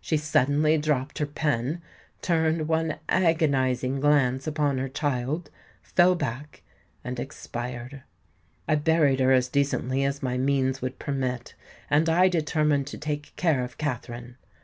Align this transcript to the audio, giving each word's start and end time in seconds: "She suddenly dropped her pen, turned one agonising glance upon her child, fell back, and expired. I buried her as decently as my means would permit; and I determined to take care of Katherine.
"She 0.00 0.16
suddenly 0.16 0.78
dropped 0.78 1.18
her 1.18 1.26
pen, 1.26 1.82
turned 2.20 2.68
one 2.68 3.00
agonising 3.08 3.98
glance 3.98 4.46
upon 4.46 4.78
her 4.78 4.88
child, 4.88 5.50
fell 5.82 6.14
back, 6.14 6.62
and 7.02 7.18
expired. 7.18 8.04
I 8.68 8.76
buried 8.76 9.18
her 9.18 9.32
as 9.32 9.48
decently 9.48 10.04
as 10.04 10.22
my 10.22 10.38
means 10.38 10.82
would 10.82 11.00
permit; 11.00 11.56
and 11.90 12.08
I 12.08 12.28
determined 12.28 12.86
to 12.86 12.96
take 12.98 13.34
care 13.34 13.64
of 13.64 13.76
Katherine. 13.76 14.36